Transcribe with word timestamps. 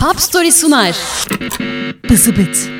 Pop 0.00 0.20
Story 0.20 0.52
sunar. 0.52 0.96
Bızıbıt. 2.10 2.70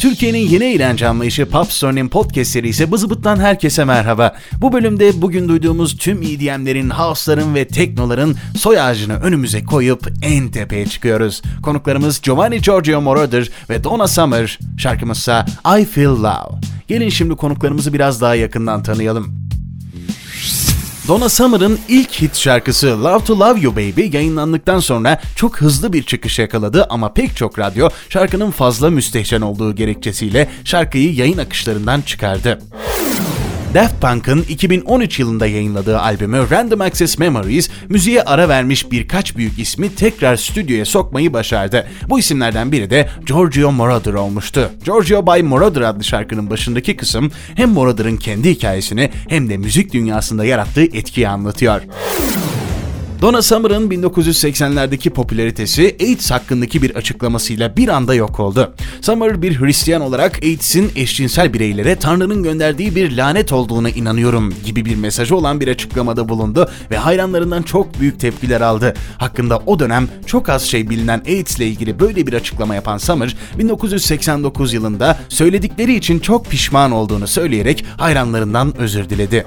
Türkiye'nin 0.00 0.38
yeni 0.38 0.64
eğlence 0.64 1.08
anlayışı 1.08 1.46
Pop 1.46 1.72
Story'nin 1.72 2.08
podcast 2.08 2.50
serisi 2.50 2.92
Bızıbıt'tan 2.92 3.40
herkese 3.40 3.84
merhaba. 3.84 4.34
Bu 4.60 4.72
bölümde 4.72 5.22
bugün 5.22 5.48
duyduğumuz 5.48 5.96
tüm 5.96 6.22
EDM'lerin, 6.22 6.90
house'ların 6.90 7.54
ve 7.54 7.68
teknoların 7.68 8.36
soy 8.58 8.80
ağacını 8.80 9.20
önümüze 9.20 9.64
koyup 9.64 10.08
en 10.22 10.48
tepeye 10.50 10.86
çıkıyoruz. 10.86 11.42
Konuklarımız 11.62 12.20
Giovanni 12.22 12.60
Giorgio 12.60 13.00
Moroder 13.00 13.50
ve 13.70 13.84
Donna 13.84 14.08
Summer. 14.08 14.58
Şarkımızsa 14.78 15.46
I 15.80 15.84
Feel 15.84 16.10
Love. 16.10 16.60
Gelin 16.88 17.08
şimdi 17.08 17.34
konuklarımızı 17.36 17.92
biraz 17.92 18.20
daha 18.20 18.34
yakından 18.34 18.82
tanıyalım. 18.82 19.43
Donna 21.08 21.28
Summer'ın 21.28 21.78
ilk 21.88 22.22
hit 22.22 22.36
şarkısı 22.36 23.04
Love 23.04 23.24
to 23.24 23.40
Love 23.40 23.60
You 23.60 23.72
Baby 23.72 24.16
yayınlandıktan 24.16 24.78
sonra 24.78 25.20
çok 25.36 25.60
hızlı 25.60 25.92
bir 25.92 26.02
çıkış 26.02 26.38
yakaladı 26.38 26.86
ama 26.90 27.12
pek 27.12 27.36
çok 27.36 27.58
radyo 27.58 27.88
şarkının 28.08 28.50
fazla 28.50 28.90
müstehcen 28.90 29.40
olduğu 29.40 29.74
gerekçesiyle 29.74 30.48
şarkıyı 30.64 31.14
yayın 31.14 31.38
akışlarından 31.38 32.00
çıkardı. 32.00 32.58
Daft 33.74 34.00
Punk'ın 34.00 34.42
2013 34.48 35.18
yılında 35.20 35.46
yayınladığı 35.46 36.00
albümü 36.00 36.50
Random 36.50 36.80
Access 36.80 37.18
Memories, 37.18 37.70
müziğe 37.88 38.22
ara 38.22 38.48
vermiş 38.48 38.90
birkaç 38.90 39.36
büyük 39.36 39.58
ismi 39.58 39.94
tekrar 39.94 40.36
stüdyoya 40.36 40.84
sokmayı 40.84 41.32
başardı. 41.32 41.86
Bu 42.08 42.18
isimlerden 42.18 42.72
biri 42.72 42.90
de 42.90 43.08
Giorgio 43.26 43.72
Moroder 43.72 44.14
olmuştu. 44.14 44.70
Giorgio 44.84 45.26
by 45.26 45.42
Moroder 45.42 45.80
adlı 45.80 46.04
şarkının 46.04 46.50
başındaki 46.50 46.96
kısım 46.96 47.32
hem 47.54 47.70
Moroder'ın 47.70 48.16
kendi 48.16 48.50
hikayesini 48.50 49.10
hem 49.28 49.48
de 49.48 49.56
müzik 49.56 49.92
dünyasında 49.92 50.44
yarattığı 50.44 50.84
etkiyi 50.84 51.28
anlatıyor. 51.28 51.80
Donna 53.24 53.42
Summer'ın 53.42 53.90
1980'lerdeki 53.90 55.10
popülaritesi 55.10 55.96
AIDS 56.00 56.30
hakkındaki 56.30 56.82
bir 56.82 56.96
açıklamasıyla 56.96 57.76
bir 57.76 57.88
anda 57.88 58.14
yok 58.14 58.40
oldu. 58.40 58.74
Summer 59.00 59.42
bir 59.42 59.60
Hristiyan 59.60 60.02
olarak 60.02 60.42
AIDS'in 60.42 60.92
eşcinsel 60.96 61.52
bireylere 61.52 61.96
Tanrı'nın 61.96 62.42
gönderdiği 62.42 62.96
bir 62.96 63.16
lanet 63.16 63.52
olduğuna 63.52 63.90
inanıyorum 63.90 64.54
gibi 64.64 64.84
bir 64.84 64.96
mesajı 64.96 65.36
olan 65.36 65.60
bir 65.60 65.68
açıklamada 65.68 66.28
bulundu 66.28 66.70
ve 66.90 66.96
hayranlarından 66.96 67.62
çok 67.62 68.00
büyük 68.00 68.20
tepkiler 68.20 68.60
aldı. 68.60 68.94
Hakkında 69.18 69.58
o 69.66 69.78
dönem 69.78 70.08
çok 70.26 70.48
az 70.48 70.62
şey 70.62 70.90
bilinen 70.90 71.22
AIDS 71.26 71.56
ile 71.56 71.66
ilgili 71.66 72.00
böyle 72.00 72.26
bir 72.26 72.32
açıklama 72.32 72.74
yapan 72.74 72.98
Summer, 72.98 73.36
1989 73.58 74.72
yılında 74.72 75.18
söyledikleri 75.28 75.94
için 75.94 76.18
çok 76.18 76.46
pişman 76.46 76.92
olduğunu 76.92 77.26
söyleyerek 77.26 77.84
hayranlarından 77.98 78.76
özür 78.78 79.10
diledi. 79.10 79.44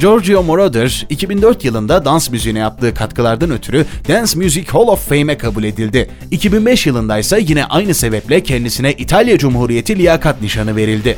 Giorgio 0.00 0.42
Moroder 0.42 1.06
2004 1.10 1.64
yılında 1.64 2.04
dans 2.04 2.30
müziğine 2.30 2.58
yaptığı 2.58 2.94
katkılardan 2.94 3.50
ötürü 3.50 3.86
Dance 4.08 4.38
Music 4.38 4.66
Hall 4.66 4.88
of 4.88 5.08
Fame'e 5.08 5.38
kabul 5.38 5.64
edildi. 5.64 6.10
2005 6.30 6.86
yılında 6.86 7.18
ise 7.18 7.38
yine 7.42 7.64
aynı 7.64 7.94
sebeple 7.94 8.42
kendisine 8.42 8.92
İtalya 8.92 9.38
Cumhuriyeti 9.38 9.98
liyakat 9.98 10.42
nişanı 10.42 10.76
verildi. 10.76 11.16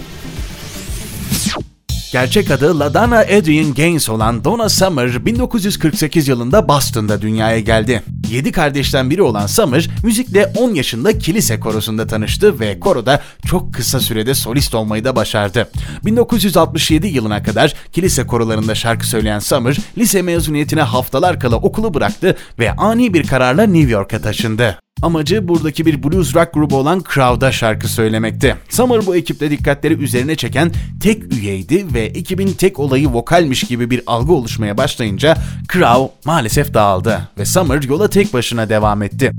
Gerçek 2.13 2.51
adı 2.51 2.79
LaDonna 2.81 3.19
Adrian 3.19 3.75
Gaines 3.75 4.09
olan 4.09 4.45
Donna 4.45 4.69
Summer 4.69 5.27
1948 5.27 6.29
yılında 6.29 6.69
Boston'da 6.69 7.23
dünyaya 7.23 7.61
geldi. 7.61 8.03
7 8.31 8.53
kardeşten 8.53 9.11
biri 9.11 9.23
olan 9.23 9.47
Summer, 9.47 9.91
müzikle 10.03 10.53
10 10.57 10.75
yaşında 10.75 11.19
kilise 11.19 11.61
korosunda 11.61 12.07
tanıştı 12.07 12.61
ve 12.61 12.81
koroda 12.81 13.23
çok 13.47 13.75
kısa 13.75 14.01
sürede 14.01 14.35
solist 14.35 14.75
olmayı 14.75 15.05
da 15.05 15.17
başardı. 15.17 15.71
1967 16.05 17.07
yılına 17.07 17.43
kadar 17.43 17.75
kilise 17.93 18.27
korolarında 18.27 18.75
şarkı 18.75 19.07
söyleyen 19.07 19.39
Summer, 19.39 19.77
lise 19.99 20.23
mezuniyetine 20.23 20.83
haftalar 20.83 21.41
kala 21.41 21.57
okulu 21.57 21.95
bıraktı 21.95 22.37
ve 22.59 22.73
ani 22.73 23.15
bir 23.15 23.27
kararla 23.27 23.63
New 23.63 23.93
York'a 23.93 24.19
taşındı. 24.19 24.79
Amacı 25.03 25.49
buradaki 25.49 25.87
bir 25.87 26.03
blues 26.03 26.35
rock 26.35 26.55
grubu 26.55 26.77
olan 26.77 27.05
Crowd'a 27.15 27.53
şarkı 27.53 27.89
söylemekti. 27.89 28.57
Summer 28.69 29.07
bu 29.07 29.17
ekiple 29.17 29.51
dikkatleri 29.51 29.95
üzerine 29.95 30.37
çeken 30.37 30.73
tek 31.03 31.33
üyeydi 31.33 31.95
ve 31.95 32.01
ekibin 32.01 32.53
tek 32.53 32.79
olayı 32.79 33.09
vokalmiş 33.09 33.65
gibi 33.65 33.91
bir 33.91 34.03
algı 34.07 34.33
oluşmaya 34.33 34.77
başlayınca 34.77 35.37
Crow 35.73 36.15
maalesef 36.25 36.75
dağıldı 36.75 37.29
ve 37.39 37.45
Summer 37.45 37.83
yola 37.83 38.11
tek 38.11 38.33
başına 38.33 38.69
devam 38.69 39.03
etti. 39.03 39.33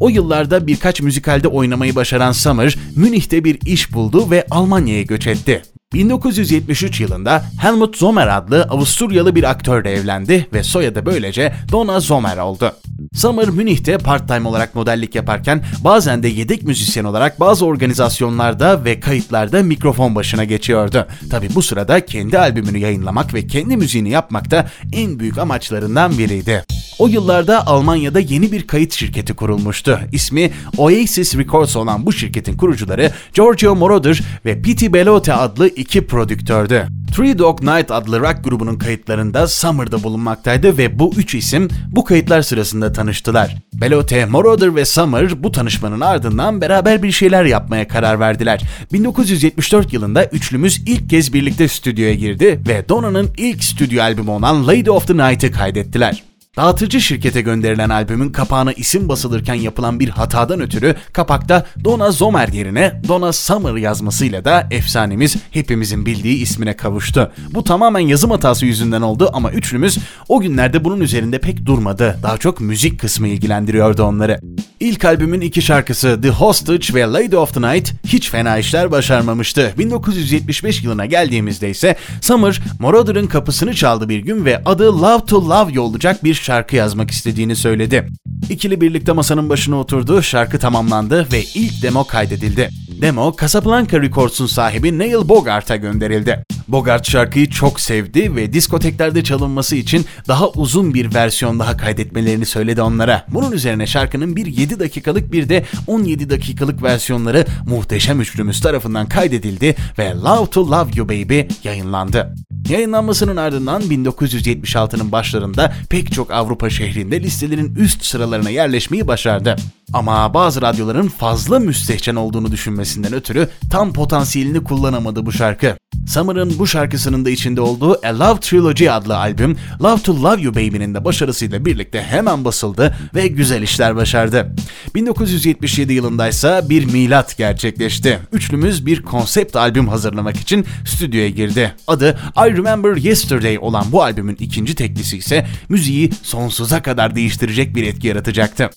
O 0.00 0.08
yıllarda 0.08 0.66
birkaç 0.66 1.00
müzikalde 1.00 1.48
oynamayı 1.48 1.94
başaran 1.94 2.32
Summer, 2.32 2.76
Münih'te 2.96 3.44
bir 3.44 3.58
iş 3.66 3.92
buldu 3.92 4.30
ve 4.30 4.46
Almanya'ya 4.50 5.02
göç 5.02 5.26
etti. 5.26 5.62
1973 5.94 7.00
yılında 7.00 7.44
Helmut 7.60 7.96
Zomer 7.96 8.36
adlı 8.36 8.62
Avusturyalı 8.62 9.34
bir 9.34 9.44
aktörle 9.44 9.92
evlendi 9.92 10.48
ve 10.52 10.62
soyadı 10.62 11.06
böylece 11.06 11.54
Donna 11.72 12.00
Zomer 12.00 12.36
oldu. 12.36 12.72
Summer 13.14 13.48
Münih'te 13.48 13.98
part-time 13.98 14.48
olarak 14.48 14.74
modellik 14.74 15.14
yaparken 15.14 15.64
bazen 15.84 16.22
de 16.22 16.28
yedek 16.28 16.62
müzisyen 16.62 17.04
olarak 17.04 17.40
bazı 17.40 17.66
organizasyonlarda 17.66 18.84
ve 18.84 19.00
kayıtlarda 19.00 19.62
mikrofon 19.62 20.14
başına 20.14 20.44
geçiyordu. 20.44 21.06
Tabi 21.30 21.48
bu 21.54 21.62
sırada 21.62 22.06
kendi 22.06 22.38
albümünü 22.38 22.78
yayınlamak 22.78 23.34
ve 23.34 23.46
kendi 23.46 23.76
müziğini 23.76 24.10
yapmak 24.10 24.50
da 24.50 24.66
en 24.92 25.18
büyük 25.18 25.38
amaçlarından 25.38 26.18
biriydi. 26.18 26.64
O 26.98 27.08
yıllarda 27.08 27.66
Almanya'da 27.66 28.20
yeni 28.20 28.52
bir 28.52 28.66
kayıt 28.66 28.92
şirketi 28.92 29.34
kurulmuştu. 29.34 30.00
İsmi 30.12 30.50
Oasis 30.76 31.36
Records 31.36 31.76
olan 31.76 32.06
bu 32.06 32.12
şirketin 32.12 32.56
kurucuları 32.56 33.10
Giorgio 33.34 33.76
Moroder 33.76 34.20
ve 34.44 34.62
Pete 34.62 34.92
Bellotte 34.92 35.32
adlı 35.32 35.68
iki 35.68 36.06
prodüktördü. 36.06 36.86
Three 37.16 37.38
Dog 37.38 37.62
Night 37.62 37.90
adlı 37.90 38.20
rock 38.20 38.44
grubunun 38.44 38.78
kayıtlarında 38.78 39.46
Summer'da 39.46 40.02
bulunmaktaydı 40.02 40.78
ve 40.78 40.98
bu 40.98 41.12
üç 41.16 41.34
isim 41.34 41.68
bu 41.88 42.04
kayıtlar 42.04 42.42
sırasında 42.42 42.92
tanıştılar. 42.92 43.56
Bellotte, 43.74 44.24
Moroder 44.24 44.76
ve 44.76 44.84
Summer 44.84 45.42
bu 45.42 45.52
tanışmanın 45.52 46.00
ardından 46.00 46.60
beraber 46.60 47.02
bir 47.02 47.12
şeyler 47.12 47.44
yapmaya 47.44 47.88
karar 47.88 48.20
verdiler. 48.20 48.62
1974 48.92 49.92
yılında 49.92 50.24
üçlümüz 50.24 50.82
ilk 50.86 51.10
kez 51.10 51.32
birlikte 51.32 51.68
stüdyoya 51.68 52.14
girdi 52.14 52.60
ve 52.68 52.88
Donna'nın 52.88 53.30
ilk 53.36 53.64
stüdyo 53.64 54.02
albümü 54.02 54.30
olan 54.30 54.66
Lady 54.66 54.90
of 54.90 55.06
the 55.06 55.14
Night'ı 55.14 55.52
kaydettiler. 55.52 56.33
Dağıtıcı 56.56 57.00
şirkete 57.00 57.40
gönderilen 57.40 57.88
albümün 57.88 58.32
kapağına 58.32 58.72
isim 58.72 59.08
basılırken 59.08 59.54
yapılan 59.54 60.00
bir 60.00 60.08
hatadan 60.08 60.60
ötürü 60.60 60.94
kapakta 61.12 61.66
Donna 61.84 62.10
Zomer 62.10 62.48
yerine 62.48 63.00
Donna 63.08 63.32
Summer 63.32 63.74
yazmasıyla 63.74 64.44
da 64.44 64.66
efsanemiz 64.70 65.36
hepimizin 65.50 66.06
bildiği 66.06 66.36
ismine 66.36 66.76
kavuştu. 66.76 67.32
Bu 67.50 67.64
tamamen 67.64 68.00
yazım 68.00 68.30
hatası 68.30 68.66
yüzünden 68.66 69.02
oldu 69.02 69.30
ama 69.32 69.52
üçlümüz 69.52 69.98
o 70.28 70.40
günlerde 70.40 70.84
bunun 70.84 71.00
üzerinde 71.00 71.38
pek 71.38 71.66
durmadı. 71.66 72.18
Daha 72.22 72.38
çok 72.38 72.60
müzik 72.60 73.00
kısmı 73.00 73.28
ilgilendiriyordu 73.28 74.02
onları. 74.02 74.40
İlk 74.84 75.04
albümün 75.04 75.40
iki 75.40 75.62
şarkısı 75.62 76.20
The 76.22 76.28
Hostage 76.28 76.94
ve 76.94 77.00
Lady 77.00 77.36
of 77.36 77.54
the 77.54 77.62
Night 77.62 77.92
hiç 78.06 78.30
fena 78.30 78.58
işler 78.58 78.90
başarmamıştı. 78.90 79.74
1975 79.78 80.82
yılına 80.82 81.06
geldiğimizde 81.06 81.70
ise 81.70 81.96
Summer, 82.20 82.60
Moroder'ın 82.78 83.26
kapısını 83.26 83.74
çaldı 83.74 84.08
bir 84.08 84.18
gün 84.18 84.44
ve 84.44 84.62
adı 84.64 85.02
Love 85.02 85.24
to 85.24 85.48
Love 85.48 85.72
You 85.72 85.86
olacak 85.86 86.24
bir 86.24 86.34
şarkı 86.34 86.76
yazmak 86.76 87.10
istediğini 87.10 87.56
söyledi. 87.56 88.08
İkili 88.50 88.80
birlikte 88.80 89.12
masanın 89.12 89.48
başına 89.48 89.76
oturdu, 89.76 90.22
şarkı 90.22 90.58
tamamlandı 90.58 91.26
ve 91.32 91.42
ilk 91.54 91.82
demo 91.82 92.04
kaydedildi. 92.04 92.70
Demo, 93.00 93.36
Casablanca 93.40 94.02
Records'un 94.02 94.46
sahibi 94.46 94.98
Neil 94.98 95.28
Bogart'a 95.28 95.76
gönderildi. 95.76 96.44
Bogart 96.68 97.10
şarkıyı 97.10 97.50
çok 97.50 97.80
sevdi 97.80 98.36
ve 98.36 98.52
diskoteklerde 98.52 99.24
çalınması 99.24 99.76
için 99.76 100.06
daha 100.28 100.48
uzun 100.48 100.94
bir 100.94 101.14
versiyon 101.14 101.58
daha 101.58 101.76
kaydetmelerini 101.76 102.46
söyledi 102.46 102.82
onlara. 102.82 103.26
Bunun 103.28 103.52
üzerine 103.52 103.86
şarkının 103.86 104.36
bir 104.36 104.46
7 104.46 104.80
dakikalık 104.80 105.32
bir 105.32 105.48
de 105.48 105.64
17 105.86 106.30
dakikalık 106.30 106.82
versiyonları 106.82 107.46
muhteşem 107.66 108.20
üçlümüz 108.20 108.60
tarafından 108.60 109.08
kaydedildi 109.08 109.76
ve 109.98 110.14
Love 110.14 110.50
to 110.50 110.70
Love 110.70 110.90
You 110.96 111.08
Baby 111.08 111.40
yayınlandı. 111.64 112.34
Yayınlanmasının 112.68 113.36
ardından 113.36 113.82
1976'nın 113.82 115.12
başlarında 115.12 115.72
pek 115.90 116.12
çok 116.12 116.30
Avrupa 116.30 116.70
şehrinde 116.70 117.22
listelerin 117.22 117.74
üst 117.74 118.04
sıralarına 118.04 118.50
yerleşmeyi 118.50 119.06
başardı. 119.06 119.56
Ama 119.94 120.34
bazı 120.34 120.62
radyoların 120.62 121.08
fazla 121.08 121.58
müstehcen 121.58 122.14
olduğunu 122.14 122.52
düşünmesinden 122.52 123.12
ötürü 123.12 123.48
tam 123.70 123.92
potansiyelini 123.92 124.64
kullanamadı 124.64 125.26
bu 125.26 125.32
şarkı. 125.32 125.76
Summer'ın 126.08 126.58
bu 126.58 126.66
şarkısının 126.66 127.24
da 127.24 127.30
içinde 127.30 127.60
olduğu 127.60 127.92
A 128.06 128.18
Love 128.18 128.40
Trilogy 128.40 128.90
adlı 128.90 129.18
albüm 129.18 129.56
Love 129.82 130.02
to 130.02 130.22
Love 130.22 130.42
You 130.42 130.54
Baby'nin 130.54 130.94
de 130.94 131.04
başarısıyla 131.04 131.64
birlikte 131.64 132.02
hemen 132.02 132.44
basıldı 132.44 132.96
ve 133.14 133.26
güzel 133.26 133.62
işler 133.62 133.96
başardı. 133.96 134.54
1977 134.94 135.92
yılında 135.92 136.28
ise 136.28 136.60
bir 136.68 136.84
milat 136.84 137.36
gerçekleşti. 137.38 138.18
Üçlümüz 138.32 138.86
bir 138.86 139.02
konsept 139.02 139.56
albüm 139.56 139.88
hazırlamak 139.88 140.36
için 140.36 140.66
stüdyoya 140.86 141.28
girdi. 141.28 141.74
Adı 141.86 142.18
I 142.36 142.56
Remember 142.56 142.96
Yesterday 142.96 143.58
olan 143.58 143.92
bu 143.92 144.02
albümün 144.02 144.36
ikinci 144.40 144.74
teklisi 144.74 145.16
ise 145.16 145.46
müziği 145.68 146.10
sonsuza 146.22 146.82
kadar 146.82 147.14
değiştirecek 147.14 147.76
bir 147.76 147.82
etki 147.82 148.08
yaratacaktı. 148.08 148.70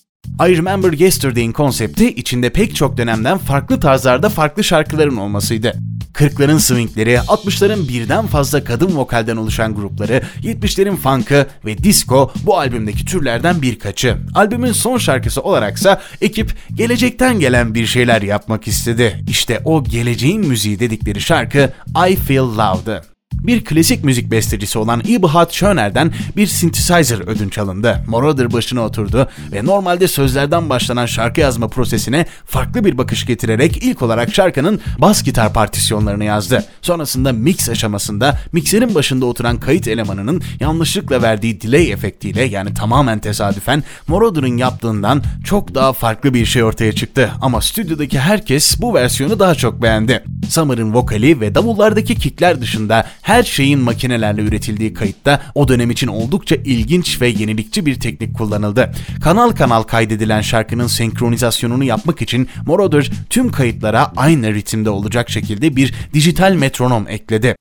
I 0.48 0.56
Remember 0.56 0.92
Yesterday'in 0.92 1.52
konsepti 1.52 2.14
içinde 2.14 2.50
pek 2.50 2.76
çok 2.76 2.96
dönemden 2.96 3.38
farklı 3.38 3.80
tarzlarda 3.80 4.28
farklı 4.28 4.64
şarkıların 4.64 5.16
olmasıydı. 5.16 5.72
40'ların 6.14 6.58
swingleri, 6.58 7.14
60'ların 7.14 7.88
birden 7.88 8.26
fazla 8.26 8.64
kadın 8.64 8.96
vokalden 8.96 9.36
oluşan 9.36 9.74
grupları, 9.74 10.22
70'lerin 10.42 10.96
funk'ı 10.96 11.46
ve 11.64 11.78
disco 11.78 12.32
bu 12.42 12.58
albümdeki 12.58 13.04
türlerden 13.04 13.62
birkaçı. 13.62 14.16
Albümün 14.34 14.72
son 14.72 14.98
şarkısı 14.98 15.40
olaraksa 15.40 16.02
ekip 16.20 16.54
gelecekten 16.74 17.40
gelen 17.40 17.74
bir 17.74 17.86
şeyler 17.86 18.22
yapmak 18.22 18.68
istedi. 18.68 19.24
İşte 19.30 19.60
o 19.64 19.84
geleceğin 19.84 20.46
müziği 20.46 20.80
dedikleri 20.80 21.20
şarkı 21.20 21.72
I 22.10 22.16
Feel 22.16 22.44
Love'dı. 22.44 23.02
Bir 23.48 23.64
klasik 23.64 24.04
müzik 24.04 24.30
bestecisi 24.30 24.78
olan 24.78 25.02
Eberhard 25.08 25.50
Schöner'den 25.50 26.12
bir 26.36 26.46
synthesizer 26.46 27.28
ödünç 27.28 27.58
alındı. 27.58 28.04
Moroder 28.06 28.52
başına 28.52 28.80
oturdu 28.80 29.28
ve 29.52 29.64
normalde 29.64 30.08
sözlerden 30.08 30.70
başlanan 30.70 31.06
şarkı 31.06 31.40
yazma 31.40 31.68
prosesine 31.68 32.26
farklı 32.44 32.84
bir 32.84 32.98
bakış 32.98 33.26
getirerek 33.26 33.76
ilk 33.76 34.02
olarak 34.02 34.34
şarkının 34.34 34.80
bas 34.98 35.22
gitar 35.22 35.52
partisyonlarını 35.52 36.24
yazdı. 36.24 36.64
Sonrasında 36.82 37.32
mix 37.32 37.68
aşamasında 37.68 38.38
mikserin 38.52 38.94
başında 38.94 39.26
oturan 39.26 39.60
kayıt 39.60 39.88
elemanının 39.88 40.42
yanlışlıkla 40.60 41.22
verdiği 41.22 41.60
delay 41.60 41.92
efektiyle 41.92 42.42
yani 42.42 42.74
tamamen 42.74 43.18
tesadüfen 43.18 43.84
Moroder'ın 44.06 44.56
yaptığından 44.56 45.22
çok 45.44 45.74
daha 45.74 45.92
farklı 45.92 46.34
bir 46.34 46.46
şey 46.46 46.64
ortaya 46.64 46.92
çıktı. 46.92 47.30
Ama 47.40 47.60
stüdyodaki 47.60 48.20
herkes 48.20 48.80
bu 48.80 48.94
versiyonu 48.94 49.38
daha 49.38 49.54
çok 49.54 49.82
beğendi. 49.82 50.24
Summer'ın 50.48 50.94
vokali 50.94 51.40
ve 51.40 51.54
davullardaki 51.54 52.14
kickler 52.14 52.60
dışında 52.60 53.06
her 53.28 53.42
şeyin 53.42 53.78
makinelerle 53.78 54.42
üretildiği 54.42 54.94
kayıtta 54.94 55.42
o 55.54 55.68
dönem 55.68 55.90
için 55.90 56.08
oldukça 56.08 56.56
ilginç 56.56 57.20
ve 57.20 57.28
yenilikçi 57.28 57.86
bir 57.86 58.00
teknik 58.00 58.34
kullanıldı. 58.34 58.92
Kanal 59.20 59.50
kanal 59.50 59.82
kaydedilen 59.82 60.40
şarkının 60.40 60.86
senkronizasyonunu 60.86 61.84
yapmak 61.84 62.22
için 62.22 62.48
Moroder 62.66 63.10
tüm 63.30 63.52
kayıtlara 63.52 64.12
aynı 64.16 64.54
ritimde 64.54 64.90
olacak 64.90 65.30
şekilde 65.30 65.76
bir 65.76 65.94
dijital 66.14 66.52
metronom 66.52 67.08
ekledi. 67.08 67.54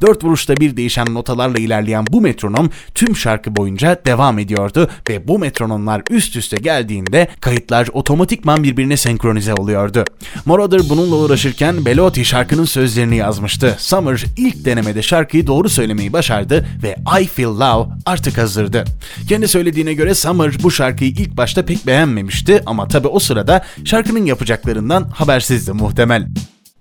Dört 0.00 0.24
vuruşta 0.24 0.56
bir 0.56 0.76
değişen 0.76 1.14
notalarla 1.14 1.58
ilerleyen 1.58 2.06
bu 2.10 2.20
metronom 2.20 2.70
tüm 2.94 3.16
şarkı 3.16 3.56
boyunca 3.56 4.00
devam 4.06 4.38
ediyordu 4.38 4.90
ve 5.08 5.28
bu 5.28 5.38
metronomlar 5.38 6.02
üst 6.10 6.36
üste 6.36 6.56
geldiğinde 6.56 7.28
kayıtlar 7.40 7.88
otomatikman 7.92 8.64
birbirine 8.64 8.96
senkronize 8.96 9.54
oluyordu. 9.54 10.04
Moroder 10.44 10.80
bununla 10.88 11.16
uğraşırken 11.16 11.84
Belotti 11.84 12.24
şarkının 12.24 12.64
sözlerini 12.64 13.16
yazmıştı. 13.16 13.76
Summer 13.78 14.24
ilk 14.36 14.64
denemede 14.64 15.02
şarkıyı 15.02 15.46
doğru 15.46 15.68
söylemeyi 15.68 16.12
başardı 16.12 16.66
ve 16.82 16.96
I 17.22 17.26
Feel 17.26 17.48
Love 17.48 17.88
artık 18.06 18.38
hazırdı. 18.38 18.84
Kendi 19.28 19.48
söylediğine 19.48 19.94
göre 19.94 20.14
Summer 20.14 20.62
bu 20.62 20.70
şarkıyı 20.70 21.10
ilk 21.10 21.36
başta 21.36 21.64
pek 21.64 21.86
beğenmemişti 21.86 22.62
ama 22.66 22.88
tabi 22.88 23.08
o 23.08 23.18
sırada 23.18 23.64
şarkının 23.84 24.24
yapacaklarından 24.26 25.08
habersizdi 25.14 25.72
muhtemel. 25.72 26.26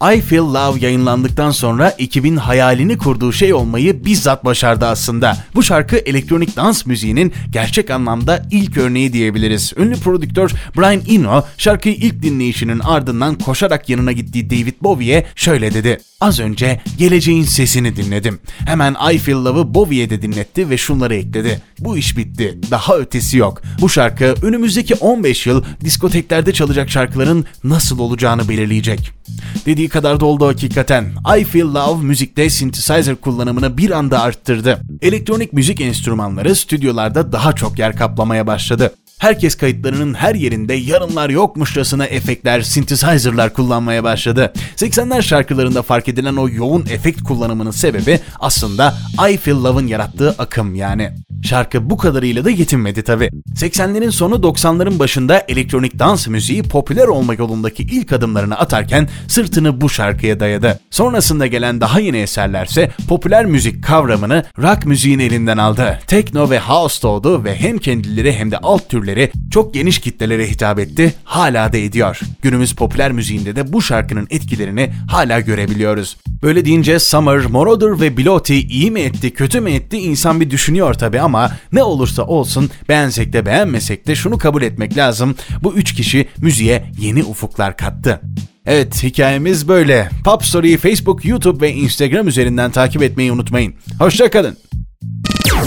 I 0.04 0.22
Feel 0.22 0.44
Love 0.44 0.80
yayınlandıktan 0.80 1.52
sonra 1.52 1.96
ekibin 1.98 2.36
hayalini 2.36 2.98
kurduğu 2.98 3.32
şey 3.34 3.54
olmayı 3.54 4.06
bizzat 4.06 4.46
başardı 4.46 4.86
aslında. 4.86 5.38
Bu 5.56 5.64
şarkı 5.64 5.96
elektronik 5.96 6.56
dans 6.56 6.86
müziğinin 6.86 7.34
gerçek 7.52 7.90
anlamda 7.90 8.46
ilk 8.52 8.78
örneği 8.78 9.14
diyebiliriz. 9.14 9.74
Ünlü 9.78 9.96
prodüktör 9.96 10.52
Brian 10.78 11.02
Eno 11.10 11.44
şarkıyı 11.58 11.96
ilk 11.96 12.24
dinleyişinin 12.24 12.80
ardından 12.80 13.36
koşarak 13.36 13.90
yanına 13.90 14.12
gittiği 14.12 14.50
David 14.50 14.74
Bowie'ye 14.82 15.26
şöyle 15.36 15.74
dedi. 15.74 15.98
Az 16.22 16.40
önce 16.40 16.82
geleceğin 16.98 17.44
sesini 17.44 17.96
dinledim. 17.96 18.40
Hemen 18.66 18.96
I 19.14 19.18
Feel 19.18 19.38
Love'ı 19.38 19.74
Bowie'ye 19.74 20.10
de 20.10 20.22
dinletti 20.22 20.70
ve 20.70 20.78
şunları 20.78 21.16
ekledi. 21.16 21.62
Bu 21.80 21.98
iş 21.98 22.18
bitti. 22.18 22.60
Daha 22.72 22.98
ötesi 22.98 23.38
yok. 23.38 23.62
Bu 23.82 23.90
şarkı 23.90 24.36
önümüzdeki 24.42 24.96
15 24.96 25.48
yıl 25.48 25.64
diskoteklerde 25.84 26.54
çalacak 26.54 26.90
şarkıların 26.90 27.46
nasıl 27.64 28.00
olacağını 28.00 28.50
belirleyecek. 28.50 29.19
Dediği 29.66 29.90
kadar 29.90 30.20
da 30.20 30.26
oldu 30.26 30.48
hakikaten. 30.48 31.14
I 31.40 31.44
Feel 31.44 31.74
Love 31.74 32.04
müzikte 32.04 32.50
synthesizer 32.50 33.16
kullanımını 33.16 33.78
bir 33.78 33.92
anda 33.92 34.22
arttırdı. 34.22 34.82
Elektronik 35.02 35.54
müzik 35.54 35.82
enstrümanları 35.82 36.56
stüdyolarda 36.56 37.32
daha 37.32 37.54
çok 37.54 37.80
yer 37.80 37.96
kaplamaya 37.96 38.48
başladı. 38.48 38.94
Herkes 39.20 39.56
kayıtlarının 39.56 40.14
her 40.14 40.36
yerinde 40.36 40.74
yarınlar 40.74 41.30
yokmuşçasına 41.30 42.06
efektler, 42.06 42.62
synthesizer'lar 42.62 43.54
kullanmaya 43.54 44.04
başladı. 44.04 44.54
80'ler 44.76 45.22
şarkılarında 45.22 45.82
fark 45.82 46.08
edilen 46.08 46.36
o 46.36 46.50
yoğun 46.50 46.86
efekt 46.86 47.24
kullanımının 47.24 47.72
sebebi 47.72 48.20
aslında 48.40 48.98
I 49.32 49.38
Feel 49.38 49.64
Love'ın 49.64 49.88
yarattığı 49.88 50.36
akım 50.38 50.76
yani. 50.76 51.12
Şarkı 51.44 51.90
bu 51.90 51.98
kadarıyla 51.98 52.46
da 52.46 52.50
yetinmedi 52.50 53.04
tabi. 53.04 53.30
80'lerin 53.56 54.12
sonu 54.12 54.36
90'ların 54.36 55.00
başında 55.00 55.46
elektronik 55.48 56.00
dans 56.00 56.28
müziği 56.28 56.64
popüler 56.64 57.08
olma 57.08 57.34
yolundaki 57.34 57.84
ilk 57.84 58.14
adımlarını 58.14 58.60
atarken 58.60 59.10
sırtını 59.28 59.82
bu 59.82 59.90
şarkıya 59.90 60.40
dayadı. 60.40 60.80
Sonrasında 60.92 61.48
gelen 61.48 61.82
daha 61.82 62.00
yeni 62.00 62.18
eserlerse 62.18 62.92
popüler 63.08 63.46
müzik 63.46 63.84
kavramını 63.84 64.44
rock 64.58 64.86
müziğin 64.86 65.20
elinden 65.20 65.58
aldı. 65.58 66.00
Tekno 66.08 66.50
ve 66.50 66.60
house 66.60 67.02
doğdu 67.02 67.44
ve 67.44 67.56
hem 67.56 67.78
kendileri 67.78 68.34
hem 68.34 68.52
de 68.52 68.58
alt 68.58 68.90
türleri 68.90 69.09
çok 69.52 69.74
geniş 69.74 70.00
kitlelere 70.00 70.48
hitap 70.50 70.80
etti, 70.80 71.14
hala 71.24 71.74
da 71.74 71.78
ediyor. 71.78 72.20
Günümüz 72.42 72.76
popüler 72.76 73.12
müziğinde 73.12 73.56
de 73.56 73.74
bu 73.74 73.82
şarkının 73.82 74.28
etkilerini 74.30 74.92
hala 75.08 75.40
görebiliyoruz. 75.40 76.18
Böyle 76.44 76.66
deyince 76.66 77.00
Summer, 77.00 77.46
Moroder 77.46 78.02
ve 78.02 78.18
Bilotti 78.18 78.56
iyi 78.56 78.92
mi 78.92 79.00
etti, 79.00 79.34
kötü 79.34 79.62
mü 79.62 79.72
etti 79.72 79.98
insan 79.98 80.42
bir 80.42 80.50
düşünüyor 80.50 80.94
tabi 80.94 81.22
ama 81.22 81.52
ne 81.72 81.84
olursa 81.84 82.24
olsun 82.24 82.70
beğensek 82.90 83.34
de 83.34 83.46
beğenmesek 83.46 84.08
de 84.08 84.16
şunu 84.16 84.38
kabul 84.38 84.62
etmek 84.62 84.98
lazım. 84.98 85.36
Bu 85.64 85.74
üç 85.74 85.94
kişi 85.94 86.28
müziğe 86.38 86.86
yeni 87.00 87.24
ufuklar 87.24 87.78
kattı. 87.78 88.22
Evet 88.66 89.04
hikayemiz 89.04 89.68
böyle. 89.68 90.10
Pop 90.26 90.46
Story'yi 90.46 90.78
Facebook, 90.78 91.26
YouTube 91.26 91.66
ve 91.66 91.74
Instagram 91.74 92.28
üzerinden 92.28 92.72
takip 92.72 93.04
etmeyi 93.04 93.32
unutmayın. 93.32 93.74
Hoşçakalın. 94.00 94.58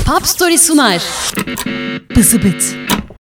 Pop 0.07 0.27
Story 0.27 0.59
sunar. 0.59 1.03
Bızıbıt. 2.17 2.77